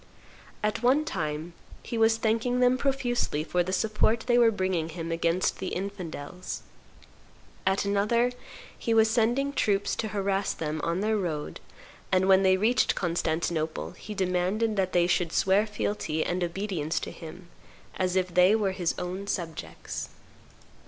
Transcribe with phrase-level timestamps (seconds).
[0.63, 1.53] At one time
[1.83, 6.63] he was thanking them profusely for the support they were bringing him against the infidels;
[7.67, 8.31] at another
[8.75, 11.59] he was sending troops to harass them on their road,
[12.11, 17.11] and, when they reached Constantinople, he demanded that they should swear fealty and obedience to
[17.11, 17.49] him,
[17.95, 20.09] as if they were his own subjects.